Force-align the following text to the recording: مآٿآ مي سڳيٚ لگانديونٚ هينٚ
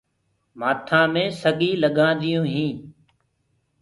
مآٿآ 0.59 1.01
مي 1.13 1.25
سڳيٚ 1.41 1.79
لگانديونٚ 1.83 2.51
هينٚ 2.53 2.77